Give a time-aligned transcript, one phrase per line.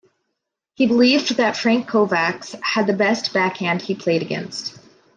[0.73, 4.79] He believed that Frank Kovacs had the best backhand he played against.